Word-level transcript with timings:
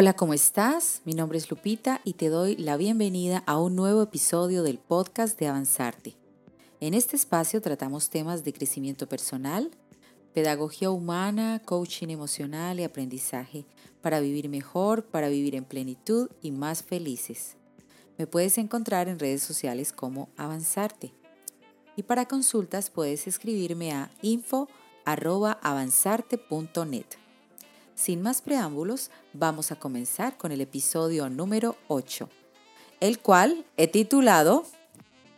Hola, 0.00 0.14
¿cómo 0.14 0.32
estás? 0.32 1.02
Mi 1.04 1.12
nombre 1.12 1.36
es 1.36 1.50
Lupita 1.50 2.00
y 2.04 2.14
te 2.14 2.30
doy 2.30 2.56
la 2.56 2.78
bienvenida 2.78 3.42
a 3.46 3.58
un 3.58 3.76
nuevo 3.76 4.02
episodio 4.02 4.62
del 4.62 4.78
podcast 4.78 5.38
de 5.38 5.48
Avanzarte. 5.48 6.16
En 6.80 6.94
este 6.94 7.16
espacio 7.16 7.60
tratamos 7.60 8.08
temas 8.08 8.42
de 8.42 8.54
crecimiento 8.54 9.08
personal, 9.08 9.70
pedagogía 10.32 10.90
humana, 10.90 11.60
coaching 11.64 12.08
emocional 12.08 12.80
y 12.80 12.84
aprendizaje 12.84 13.66
para 14.00 14.20
vivir 14.20 14.48
mejor, 14.48 15.04
para 15.04 15.28
vivir 15.28 15.54
en 15.54 15.64
plenitud 15.64 16.30
y 16.40 16.50
más 16.50 16.82
felices. 16.82 17.59
Me 18.20 18.26
puedes 18.26 18.58
encontrar 18.58 19.08
en 19.08 19.18
redes 19.18 19.42
sociales 19.42 19.94
como 19.94 20.28
Avanzarte. 20.36 21.14
Y 21.96 22.02
para 22.02 22.28
consultas 22.28 22.90
puedes 22.90 23.26
escribirme 23.26 23.92
a 23.92 24.10
info.avanzarte.net. 24.20 27.06
Sin 27.94 28.20
más 28.20 28.42
preámbulos, 28.42 29.10
vamos 29.32 29.72
a 29.72 29.76
comenzar 29.76 30.36
con 30.36 30.52
el 30.52 30.60
episodio 30.60 31.30
número 31.30 31.76
8, 31.88 32.28
el 33.00 33.20
cual 33.20 33.64
he 33.78 33.88
titulado 33.88 34.66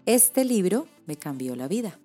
Este 0.04 0.44
libro 0.44 0.88
me 1.06 1.14
cambió 1.14 1.54
la 1.54 1.68
vida. 1.68 2.00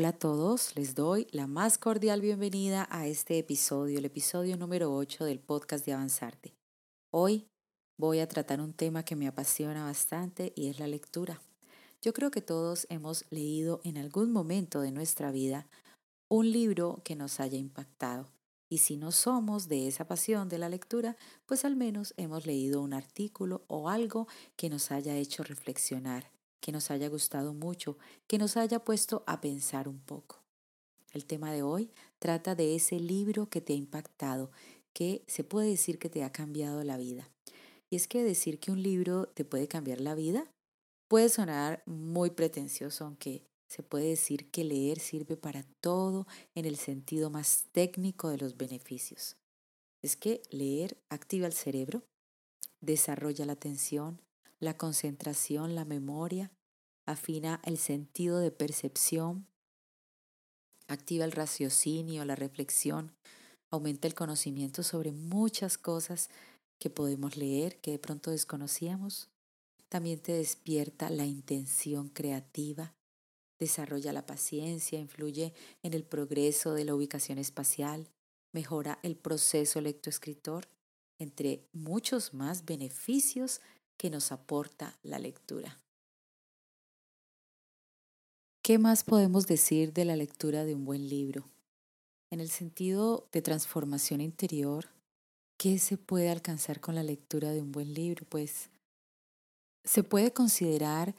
Hola 0.00 0.08
a 0.08 0.18
todos, 0.18 0.74
les 0.76 0.94
doy 0.94 1.26
la 1.30 1.46
más 1.46 1.76
cordial 1.76 2.22
bienvenida 2.22 2.88
a 2.90 3.06
este 3.06 3.38
episodio, 3.38 3.98
el 3.98 4.06
episodio 4.06 4.56
número 4.56 4.94
8 4.94 5.26
del 5.26 5.40
podcast 5.40 5.84
de 5.84 5.92
Avanzarte. 5.92 6.54
Hoy 7.12 7.48
voy 7.98 8.20
a 8.20 8.26
tratar 8.26 8.62
un 8.62 8.72
tema 8.72 9.04
que 9.04 9.14
me 9.14 9.28
apasiona 9.28 9.84
bastante 9.84 10.54
y 10.56 10.70
es 10.70 10.78
la 10.78 10.86
lectura. 10.86 11.42
Yo 12.00 12.14
creo 12.14 12.30
que 12.30 12.40
todos 12.40 12.86
hemos 12.88 13.26
leído 13.28 13.82
en 13.84 13.98
algún 13.98 14.32
momento 14.32 14.80
de 14.80 14.90
nuestra 14.90 15.32
vida 15.32 15.68
un 16.30 16.50
libro 16.50 17.02
que 17.04 17.14
nos 17.14 17.38
haya 17.38 17.58
impactado. 17.58 18.26
Y 18.70 18.78
si 18.78 18.96
no 18.96 19.12
somos 19.12 19.68
de 19.68 19.86
esa 19.86 20.06
pasión 20.06 20.48
de 20.48 20.56
la 20.56 20.70
lectura, 20.70 21.14
pues 21.44 21.66
al 21.66 21.76
menos 21.76 22.14
hemos 22.16 22.46
leído 22.46 22.80
un 22.80 22.94
artículo 22.94 23.66
o 23.68 23.90
algo 23.90 24.28
que 24.56 24.70
nos 24.70 24.92
haya 24.92 25.14
hecho 25.14 25.42
reflexionar, 25.42 26.30
que 26.60 26.72
nos 26.72 26.90
haya 26.90 27.08
gustado 27.08 27.54
mucho, 27.54 27.96
que 28.26 28.38
nos 28.38 28.56
haya 28.56 28.84
puesto 28.84 29.24
a 29.26 29.40
pensar 29.40 29.88
un 29.88 30.00
poco. 30.00 30.42
El 31.12 31.24
tema 31.24 31.52
de 31.52 31.62
hoy 31.62 31.90
trata 32.18 32.54
de 32.54 32.74
ese 32.74 33.00
libro 33.00 33.48
que 33.48 33.60
te 33.60 33.72
ha 33.72 33.76
impactado, 33.76 34.50
que 34.92 35.24
se 35.26 35.44
puede 35.44 35.70
decir 35.70 35.98
que 35.98 36.10
te 36.10 36.22
ha 36.22 36.30
cambiado 36.30 36.82
la 36.84 36.96
vida. 36.96 37.28
Y 37.88 37.96
es 37.96 38.06
que 38.06 38.22
decir 38.22 38.60
que 38.60 38.70
un 38.70 38.82
libro 38.82 39.26
te 39.26 39.44
puede 39.44 39.66
cambiar 39.66 40.00
la 40.00 40.14
vida 40.14 40.50
puede 41.08 41.28
sonar 41.28 41.82
muy 41.86 42.30
pretencioso, 42.30 43.04
aunque 43.04 43.42
se 43.66 43.82
puede 43.82 44.10
decir 44.10 44.48
que 44.52 44.62
leer 44.62 45.00
sirve 45.00 45.36
para 45.36 45.64
todo 45.80 46.28
en 46.54 46.66
el 46.66 46.76
sentido 46.76 47.30
más 47.30 47.66
técnico 47.72 48.28
de 48.28 48.38
los 48.38 48.56
beneficios. 48.56 49.36
Es 50.02 50.14
que 50.14 50.40
leer 50.50 50.96
activa 51.08 51.48
el 51.48 51.52
cerebro, 51.52 52.04
desarrolla 52.80 53.44
la 53.44 53.54
atención, 53.54 54.20
la 54.60 54.76
concentración, 54.76 55.74
la 55.74 55.84
memoria, 55.84 56.52
afina 57.06 57.60
el 57.64 57.78
sentido 57.78 58.38
de 58.38 58.50
percepción, 58.50 59.46
activa 60.86 61.24
el 61.24 61.32
raciocinio, 61.32 62.24
la 62.24 62.36
reflexión, 62.36 63.12
aumenta 63.70 64.06
el 64.06 64.14
conocimiento 64.14 64.82
sobre 64.82 65.12
muchas 65.12 65.78
cosas 65.78 66.28
que 66.78 66.90
podemos 66.90 67.36
leer, 67.36 67.80
que 67.80 67.92
de 67.92 67.98
pronto 67.98 68.30
desconocíamos. 68.30 69.28
También 69.88 70.20
te 70.20 70.32
despierta 70.32 71.10
la 71.10 71.24
intención 71.24 72.08
creativa, 72.08 72.94
desarrolla 73.58 74.12
la 74.12 74.26
paciencia, 74.26 74.98
influye 74.98 75.52
en 75.82 75.94
el 75.94 76.04
progreso 76.04 76.74
de 76.74 76.84
la 76.84 76.94
ubicación 76.94 77.38
espacial, 77.38 78.08
mejora 78.52 78.98
el 79.02 79.16
proceso 79.16 79.80
lectoescritor, 79.80 80.68
entre 81.18 81.68
muchos 81.72 82.32
más 82.32 82.64
beneficios 82.64 83.60
que 84.00 84.08
nos 84.08 84.32
aporta 84.32 84.96
la 85.02 85.18
lectura. 85.18 85.78
¿Qué 88.62 88.78
más 88.78 89.04
podemos 89.04 89.46
decir 89.46 89.92
de 89.92 90.06
la 90.06 90.16
lectura 90.16 90.64
de 90.64 90.74
un 90.74 90.86
buen 90.86 91.10
libro? 91.10 91.44
En 92.30 92.40
el 92.40 92.48
sentido 92.48 93.28
de 93.32 93.42
transformación 93.42 94.22
interior, 94.22 94.88
¿Qué 95.60 95.78
se 95.78 95.98
puede 95.98 96.30
alcanzar 96.30 96.80
con 96.80 96.94
la 96.94 97.02
lectura 97.02 97.52
de 97.52 97.60
un 97.60 97.70
buen 97.70 97.92
libro? 97.92 98.24
Pues 98.26 98.70
se 99.84 100.02
puede 100.02 100.32
considerar 100.32 101.14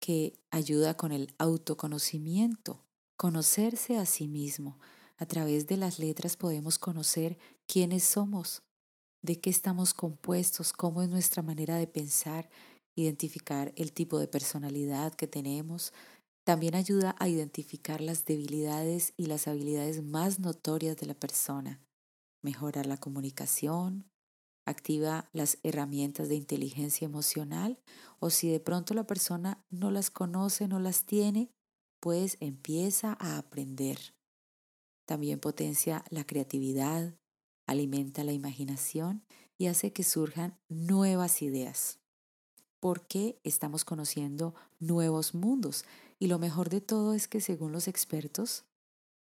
que 0.00 0.32
ayuda 0.50 0.96
con 0.96 1.12
el 1.12 1.34
autoconocimiento, 1.36 2.80
conocerse 3.18 3.98
a 3.98 4.06
sí 4.06 4.28
mismo. 4.28 4.78
A 5.18 5.26
través 5.26 5.66
de 5.66 5.76
las 5.76 5.98
letras 5.98 6.38
podemos 6.38 6.78
conocer 6.78 7.36
quiénes 7.66 8.02
somos, 8.02 8.62
de 9.22 9.40
qué 9.40 9.50
estamos 9.50 9.94
compuestos, 9.94 10.72
cómo 10.72 11.02
es 11.02 11.08
nuestra 11.08 11.42
manera 11.42 11.76
de 11.76 11.86
pensar, 11.86 12.50
identificar 12.94 13.72
el 13.76 13.92
tipo 13.92 14.18
de 14.18 14.28
personalidad 14.28 15.14
que 15.14 15.26
tenemos. 15.26 15.92
También 16.44 16.74
ayuda 16.74 17.16
a 17.18 17.28
identificar 17.28 18.00
las 18.00 18.24
debilidades 18.24 19.14
y 19.16 19.26
las 19.26 19.48
habilidades 19.48 20.02
más 20.02 20.40
notorias 20.40 20.96
de 20.96 21.06
la 21.06 21.14
persona 21.14 21.80
mejorar 22.42 22.86
la 22.86 22.96
comunicación, 22.96 24.10
activa 24.66 25.28
las 25.32 25.58
herramientas 25.62 26.28
de 26.28 26.34
inteligencia 26.34 27.04
emocional 27.04 27.78
o 28.20 28.30
si 28.30 28.50
de 28.50 28.60
pronto 28.60 28.94
la 28.94 29.06
persona 29.06 29.64
no 29.70 29.90
las 29.90 30.10
conoce, 30.10 30.68
no 30.68 30.78
las 30.78 31.04
tiene, 31.04 31.50
pues 32.00 32.36
empieza 32.40 33.16
a 33.18 33.38
aprender. 33.38 33.98
También 35.06 35.40
potencia 35.40 36.04
la 36.10 36.24
creatividad, 36.24 37.16
alimenta 37.66 38.24
la 38.24 38.32
imaginación 38.32 39.24
y 39.58 39.66
hace 39.66 39.92
que 39.92 40.02
surjan 40.04 40.58
nuevas 40.68 41.42
ideas. 41.42 41.98
Porque 42.80 43.38
estamos 43.44 43.84
conociendo 43.84 44.54
nuevos 44.80 45.34
mundos 45.34 45.84
y 46.18 46.26
lo 46.26 46.38
mejor 46.38 46.68
de 46.68 46.80
todo 46.80 47.14
es 47.14 47.28
que 47.28 47.40
según 47.40 47.72
los 47.72 47.88
expertos, 47.88 48.64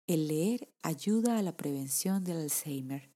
el 0.07 0.27
leer 0.27 0.69
ayuda 0.83 1.37
a 1.37 1.41
la 1.41 1.57
prevención 1.57 2.23
del 2.23 2.37
Alzheimer. 2.37 3.11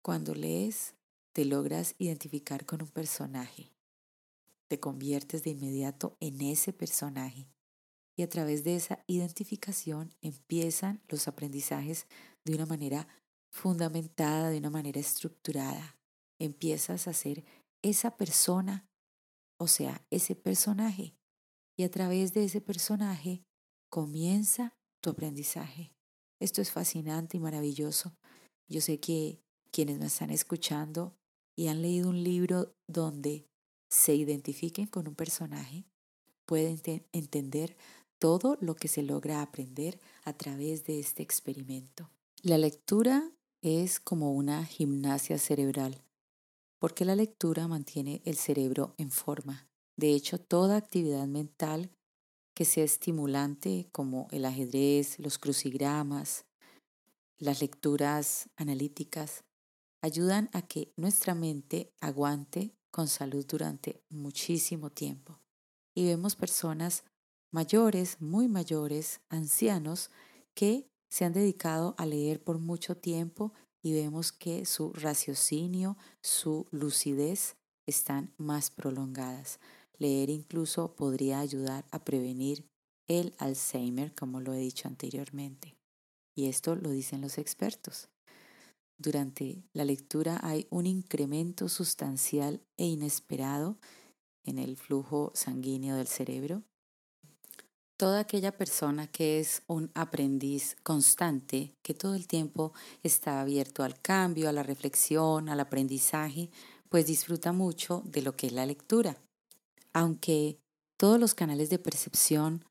Cuando 0.00 0.34
lees, 0.34 0.94
te 1.32 1.44
logras 1.44 1.94
identificar 1.98 2.64
con 2.64 2.82
un 2.82 2.88
personaje. 2.88 3.72
Te 4.68 4.78
conviertes 4.78 5.42
de 5.42 5.50
inmediato 5.50 6.16
en 6.20 6.40
ese 6.40 6.72
personaje. 6.72 7.48
Y 8.16 8.22
a 8.22 8.28
través 8.28 8.64
de 8.64 8.76
esa 8.76 9.02
identificación 9.06 10.14
empiezan 10.20 11.02
los 11.08 11.26
aprendizajes 11.26 12.06
de 12.44 12.54
una 12.54 12.66
manera 12.66 13.08
fundamentada, 13.50 14.50
de 14.50 14.58
una 14.58 14.70
manera 14.70 15.00
estructurada. 15.00 15.96
Empiezas 16.38 17.06
a 17.08 17.12
ser 17.12 17.44
esa 17.82 18.16
persona, 18.16 18.86
o 19.58 19.66
sea, 19.66 20.04
ese 20.10 20.34
personaje. 20.34 21.14
Y 21.76 21.84
a 21.84 21.90
través 21.90 22.34
de 22.34 22.44
ese 22.44 22.60
personaje 22.60 23.44
comienza 23.88 24.74
tu 25.00 25.10
aprendizaje. 25.10 25.92
Esto 26.40 26.60
es 26.60 26.70
fascinante 26.70 27.36
y 27.36 27.40
maravilloso. 27.40 28.16
Yo 28.68 28.80
sé 28.80 28.98
que 28.98 29.40
quienes 29.70 29.98
me 29.98 30.06
están 30.06 30.30
escuchando 30.30 31.16
y 31.56 31.68
han 31.68 31.82
leído 31.82 32.08
un 32.08 32.22
libro 32.22 32.74
donde 32.86 33.46
se 33.88 34.14
identifiquen 34.14 34.86
con 34.86 35.06
un 35.06 35.14
personaje, 35.14 35.84
pueden 36.46 36.80
entender 37.12 37.76
todo 38.18 38.58
lo 38.60 38.74
que 38.74 38.88
se 38.88 39.02
logra 39.02 39.42
aprender 39.42 39.98
a 40.24 40.32
través 40.32 40.84
de 40.84 40.98
este 40.98 41.22
experimento. 41.22 42.10
La 42.46 42.58
lectura 42.58 43.32
es 43.62 44.00
como 44.00 44.34
una 44.34 44.66
gimnasia 44.66 45.38
cerebral, 45.38 46.04
porque 46.78 47.06
la 47.06 47.16
lectura 47.16 47.68
mantiene 47.68 48.20
el 48.26 48.36
cerebro 48.36 48.94
en 48.98 49.10
forma. 49.10 49.66
De 49.96 50.10
hecho, 50.10 50.38
toda 50.38 50.76
actividad 50.76 51.26
mental 51.26 51.90
que 52.54 52.66
sea 52.66 52.84
estimulante 52.84 53.88
como 53.92 54.28
el 54.30 54.44
ajedrez, 54.44 55.18
los 55.20 55.38
crucigramas, 55.38 56.44
las 57.38 57.62
lecturas 57.62 58.50
analíticas, 58.56 59.44
ayudan 60.02 60.50
a 60.52 60.60
que 60.60 60.92
nuestra 60.98 61.34
mente 61.34 61.94
aguante 62.02 62.74
con 62.90 63.08
salud 63.08 63.46
durante 63.48 64.02
muchísimo 64.10 64.90
tiempo. 64.90 65.40
Y 65.94 66.04
vemos 66.04 66.36
personas 66.36 67.04
mayores, 67.50 68.20
muy 68.20 68.48
mayores, 68.48 69.22
ancianos, 69.30 70.10
que 70.52 70.90
se 71.14 71.24
han 71.24 71.32
dedicado 71.32 71.94
a 71.96 72.06
leer 72.06 72.42
por 72.42 72.58
mucho 72.58 72.96
tiempo 72.96 73.52
y 73.84 73.92
vemos 73.92 74.32
que 74.32 74.66
su 74.66 74.92
raciocinio, 74.92 75.96
su 76.20 76.66
lucidez 76.72 77.54
están 77.86 78.34
más 78.36 78.70
prolongadas. 78.70 79.60
Leer 79.96 80.28
incluso 80.28 80.96
podría 80.96 81.38
ayudar 81.38 81.84
a 81.92 82.04
prevenir 82.04 82.64
el 83.06 83.32
Alzheimer, 83.38 84.12
como 84.12 84.40
lo 84.40 84.54
he 84.54 84.58
dicho 84.58 84.88
anteriormente. 84.88 85.76
y 86.36 86.46
esto 86.46 86.74
lo 86.74 86.90
dicen 86.90 87.20
los 87.20 87.38
expertos. 87.38 88.08
Durante 88.98 89.62
la 89.72 89.84
lectura 89.84 90.40
hay 90.42 90.66
un 90.68 90.84
incremento 90.84 91.68
sustancial 91.68 92.60
e 92.76 92.86
inesperado 92.86 93.78
en 94.42 94.58
el 94.58 94.76
flujo 94.76 95.30
sanguíneo 95.32 95.94
del 95.94 96.08
cerebro. 96.08 96.64
Toda 98.04 98.20
aquella 98.20 98.52
persona 98.52 99.06
que 99.06 99.40
es 99.40 99.62
un 99.66 99.90
aprendiz 99.94 100.76
constante, 100.82 101.74
que 101.80 101.94
todo 101.94 102.14
el 102.14 102.26
tiempo 102.26 102.74
está 103.02 103.40
abierto 103.40 103.82
al 103.82 103.98
cambio, 103.98 104.50
a 104.50 104.52
la 104.52 104.62
reflexión, 104.62 105.48
al 105.48 105.58
aprendizaje, 105.58 106.50
pues 106.90 107.06
disfruta 107.06 107.52
mucho 107.52 108.02
de 108.04 108.20
lo 108.20 108.36
que 108.36 108.48
es 108.48 108.52
la 108.52 108.66
lectura. 108.66 109.16
Aunque 109.94 110.58
todos 110.98 111.18
los 111.18 111.32
canales 111.32 111.70
de 111.70 111.78
percepción 111.78 112.66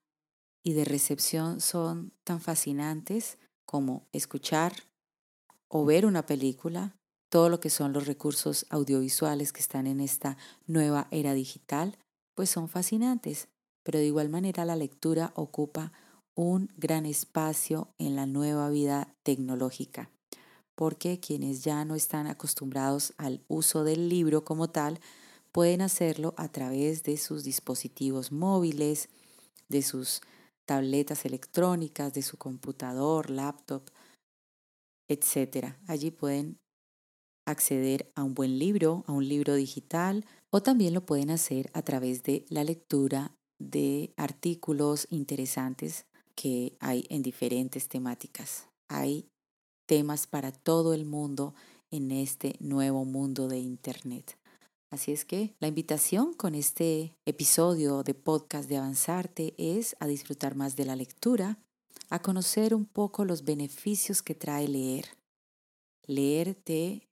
y 0.63 0.73
de 0.73 0.85
recepción 0.85 1.61
son 1.61 2.13
tan 2.23 2.39
fascinantes 2.39 3.39
como 3.65 4.05
escuchar 4.11 4.83
o 5.67 5.83
ver 5.83 6.05
una 6.05 6.27
película, 6.27 6.95
todo 7.31 7.49
lo 7.49 7.59
que 7.59 7.71
son 7.71 7.91
los 7.91 8.05
recursos 8.05 8.67
audiovisuales 8.69 9.51
que 9.51 9.61
están 9.61 9.87
en 9.87 9.99
esta 9.99 10.37
nueva 10.67 11.07
era 11.09 11.33
digital, 11.33 11.97
pues 12.35 12.51
son 12.51 12.69
fascinantes, 12.69 13.47
pero 13.83 13.99
de 13.99 14.05
igual 14.05 14.29
manera 14.29 14.65
la 14.65 14.75
lectura 14.75 15.31
ocupa 15.35 15.91
un 16.35 16.71
gran 16.77 17.05
espacio 17.05 17.89
en 17.99 18.15
la 18.15 18.25
nueva 18.25 18.69
vida 18.69 19.13
tecnológica, 19.23 20.09
porque 20.75 21.19
quienes 21.19 21.63
ya 21.63 21.85
no 21.85 21.95
están 21.95 22.27
acostumbrados 22.27 23.13
al 23.17 23.41
uso 23.47 23.83
del 23.83 24.09
libro 24.09 24.43
como 24.43 24.69
tal, 24.69 24.99
pueden 25.51 25.81
hacerlo 25.81 26.33
a 26.37 26.47
través 26.47 27.03
de 27.03 27.17
sus 27.17 27.43
dispositivos 27.43 28.31
móviles, 28.31 29.09
de 29.69 29.83
sus 29.83 30.21
tabletas 30.65 31.25
electrónicas, 31.25 32.13
de 32.13 32.23
su 32.23 32.37
computador, 32.37 33.29
laptop, 33.29 33.83
etc. 35.07 35.75
Allí 35.87 36.09
pueden 36.09 36.57
acceder 37.45 38.11
a 38.15 38.23
un 38.23 38.33
buen 38.33 38.57
libro, 38.57 39.03
a 39.05 39.11
un 39.11 39.27
libro 39.27 39.53
digital, 39.53 40.25
o 40.49 40.63
también 40.63 40.93
lo 40.93 41.05
pueden 41.05 41.29
hacer 41.29 41.69
a 41.73 41.81
través 41.81 42.23
de 42.23 42.45
la 42.49 42.63
lectura 42.63 43.35
de 43.69 44.13
artículos 44.17 45.07
interesantes 45.09 46.05
que 46.35 46.75
hay 46.79 47.05
en 47.09 47.23
diferentes 47.23 47.87
temáticas. 47.87 48.67
Hay 48.87 49.27
temas 49.85 50.27
para 50.27 50.51
todo 50.51 50.93
el 50.93 51.05
mundo 51.05 51.53
en 51.91 52.11
este 52.11 52.55
nuevo 52.59 53.05
mundo 53.05 53.47
de 53.47 53.59
Internet. 53.59 54.37
Así 54.89 55.11
es 55.11 55.25
que 55.25 55.55
la 55.59 55.67
invitación 55.67 56.33
con 56.33 56.53
este 56.53 57.15
episodio 57.25 58.03
de 58.03 58.13
podcast 58.13 58.69
de 58.69 58.77
Avanzarte 58.77 59.55
es 59.57 59.95
a 59.99 60.07
disfrutar 60.07 60.55
más 60.55 60.75
de 60.75 60.85
la 60.85 60.95
lectura, 60.95 61.57
a 62.09 62.21
conocer 62.21 62.75
un 62.75 62.85
poco 62.85 63.25
los 63.25 63.43
beneficios 63.43 64.21
que 64.21 64.35
trae 64.35 64.67
leer. 64.67 65.05
Leer 66.05 66.53
te 66.53 67.07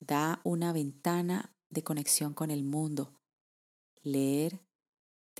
da 0.00 0.40
una 0.42 0.72
ventana 0.72 1.52
de 1.68 1.84
conexión 1.84 2.34
con 2.34 2.50
el 2.50 2.64
mundo. 2.64 3.12
Leer 4.02 4.60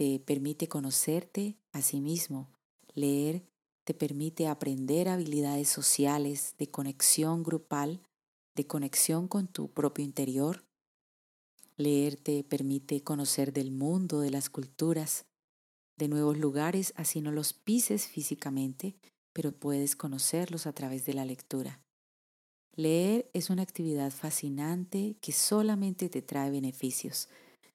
te 0.01 0.19
permite 0.19 0.67
conocerte 0.67 1.59
a 1.73 1.83
sí 1.83 2.01
mismo. 2.01 2.49
Leer 2.95 3.45
te 3.85 3.93
permite 3.93 4.47
aprender 4.47 5.11
habilidades 5.11 5.69
sociales 5.69 6.55
de 6.57 6.71
conexión 6.71 7.43
grupal, 7.43 8.01
de 8.57 8.67
conexión 8.67 9.29
con 9.29 9.47
tu 9.47 9.69
propio 9.69 10.03
interior. 10.03 10.65
Leer 11.77 12.17
te 12.17 12.43
permite 12.45 13.03
conocer 13.03 13.53
del 13.53 13.73
mundo, 13.73 14.21
de 14.21 14.31
las 14.31 14.49
culturas, 14.49 15.27
de 15.99 16.09
nuevos 16.09 16.39
lugares, 16.39 16.95
así 16.97 17.21
no 17.21 17.31
los 17.31 17.53
pises 17.53 18.07
físicamente, 18.07 18.97
pero 19.35 19.53
puedes 19.53 19.97
conocerlos 19.97 20.67
a 20.67 20.73
través 20.73 21.05
de 21.05 21.13
la 21.13 21.27
lectura. 21.27 21.83
Leer 22.75 23.29
es 23.35 23.51
una 23.51 23.61
actividad 23.61 24.13
fascinante 24.13 25.19
que 25.21 25.33
solamente 25.33 26.09
te 26.09 26.23
trae 26.23 26.51
beneficios. 26.51 27.29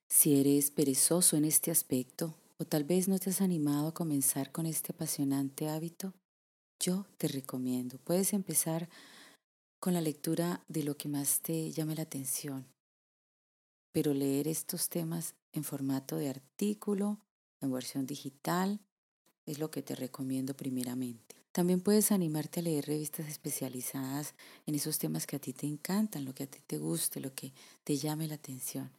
Si 0.07 0.39
eres 0.39 0.71
perezoso 0.71 1.35
en 1.35 1.45
este 1.45 1.71
aspecto, 1.71 2.35
o 2.57 2.65
tal 2.65 2.83
vez 2.83 3.07
no 3.07 3.19
te 3.19 3.31
has 3.31 3.41
animado 3.41 3.87
a 3.87 3.93
comenzar 3.93 4.51
con 4.51 4.65
este 4.65 4.93
apasionante 4.93 5.67
hábito, 5.67 6.13
yo 6.79 7.05
te 7.17 7.27
recomiendo. 7.27 7.97
Puedes 7.99 8.33
empezar 8.33 8.87
con 9.79 9.93
la 9.93 10.01
lectura 10.01 10.63
de 10.67 10.83
lo 10.83 10.95
que 10.95 11.09
más 11.09 11.41
te 11.41 11.71
llame 11.71 11.95
la 11.95 12.03
atención, 12.03 12.65
pero 13.91 14.13
leer 14.13 14.47
estos 14.47 14.89
temas 14.89 15.35
en 15.53 15.63
formato 15.63 16.17
de 16.17 16.29
artículo, 16.29 17.19
en 17.61 17.71
versión 17.71 18.05
digital, 18.05 18.79
es 19.45 19.59
lo 19.59 19.71
que 19.71 19.81
te 19.81 19.95
recomiendo 19.95 20.55
primeramente. 20.55 21.35
También 21.51 21.81
puedes 21.81 22.11
animarte 22.11 22.59
a 22.59 22.63
leer 22.63 22.85
revistas 22.85 23.27
especializadas 23.27 24.33
en 24.65 24.75
esos 24.75 24.97
temas 24.97 25.25
que 25.25 25.37
a 25.37 25.39
ti 25.39 25.53
te 25.53 25.65
encantan, 25.67 26.25
lo 26.25 26.33
que 26.33 26.43
a 26.43 26.47
ti 26.47 26.59
te 26.65 26.77
guste, 26.77 27.21
lo 27.21 27.33
que 27.33 27.53
te 27.83 27.95
llame 27.95 28.27
la 28.27 28.35
atención. 28.35 28.91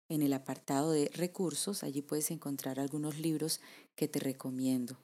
en 0.10 0.22
el 0.24 0.34
apartado 0.34 0.92
de 0.92 1.10
recursos, 1.14 1.84
allí 1.84 2.02
puedes 2.02 2.32
encontrar 2.32 2.80
algunos 2.80 3.20
libros 3.20 3.62
que 3.96 4.08
te 4.08 4.20
recomiendo, 4.20 4.98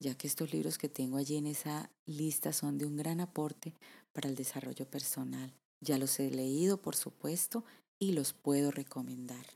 ya 0.00 0.14
que 0.14 0.26
estos 0.26 0.52
libros 0.52 0.78
que 0.78 0.88
tengo 0.88 1.16
allí 1.16 1.36
en 1.36 1.46
esa 1.46 1.90
lista 2.06 2.52
son 2.52 2.78
de 2.78 2.86
un 2.86 2.96
gran 2.96 3.20
aporte 3.20 3.74
para 4.12 4.28
el 4.28 4.34
desarrollo 4.34 4.88
personal. 4.88 5.52
Ya 5.80 5.98
los 5.98 6.18
he 6.20 6.30
leído, 6.30 6.80
por 6.80 6.96
supuesto, 6.96 7.64
y 7.98 8.12
los 8.12 8.32
puedo 8.32 8.70
recomendar. 8.70 9.46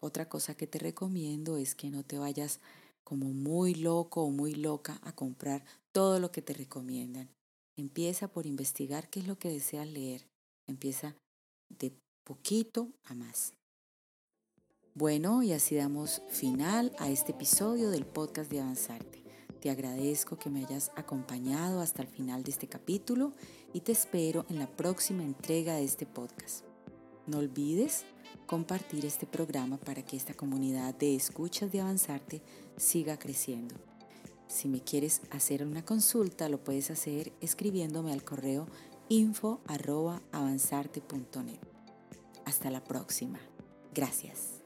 Otra 0.00 0.28
cosa 0.28 0.54
que 0.54 0.66
te 0.66 0.78
recomiendo 0.78 1.56
es 1.56 1.74
que 1.74 1.90
no 1.90 2.04
te 2.04 2.18
vayas 2.18 2.60
como 3.04 3.26
muy 3.32 3.74
loco 3.74 4.22
o 4.22 4.30
muy 4.30 4.54
loca 4.54 5.00
a 5.02 5.14
comprar 5.14 5.64
todo 5.92 6.20
lo 6.20 6.32
que 6.32 6.42
te 6.42 6.54
recomiendan. 6.54 7.28
Empieza 7.76 8.28
por 8.28 8.46
investigar 8.46 9.08
qué 9.10 9.20
es 9.20 9.26
lo 9.26 9.38
que 9.38 9.48
deseas 9.48 9.88
leer. 9.88 10.26
Empieza 10.66 11.16
de 11.68 11.92
poquito 12.24 12.88
a 13.04 13.14
más. 13.14 13.52
Bueno, 14.94 15.42
y 15.42 15.52
así 15.52 15.76
damos 15.76 16.22
final 16.28 16.94
a 16.98 17.10
este 17.10 17.32
episodio 17.32 17.90
del 17.90 18.06
podcast 18.06 18.50
de 18.50 18.60
Avanzarte. 18.60 19.19
Te 19.60 19.68
agradezco 19.68 20.38
que 20.38 20.48
me 20.48 20.64
hayas 20.64 20.90
acompañado 20.96 21.80
hasta 21.80 22.00
el 22.02 22.08
final 22.08 22.42
de 22.42 22.50
este 22.50 22.66
capítulo 22.66 23.34
y 23.74 23.80
te 23.80 23.92
espero 23.92 24.46
en 24.48 24.58
la 24.58 24.66
próxima 24.66 25.22
entrega 25.22 25.74
de 25.74 25.84
este 25.84 26.06
podcast. 26.06 26.64
No 27.26 27.38
olvides 27.38 28.06
compartir 28.46 29.04
este 29.04 29.26
programa 29.26 29.76
para 29.76 30.02
que 30.02 30.16
esta 30.16 30.32
comunidad 30.32 30.94
de 30.94 31.14
escuchas 31.14 31.70
de 31.70 31.82
avanzarte 31.82 32.42
siga 32.78 33.18
creciendo. 33.18 33.74
Si 34.48 34.66
me 34.66 34.80
quieres 34.80 35.20
hacer 35.30 35.64
una 35.64 35.84
consulta, 35.84 36.48
lo 36.48 36.64
puedes 36.64 36.90
hacer 36.90 37.32
escribiéndome 37.42 38.12
al 38.12 38.24
correo 38.24 38.66
info 39.10 39.60
Hasta 42.46 42.70
la 42.70 42.82
próxima. 42.82 43.38
Gracias. 43.92 44.62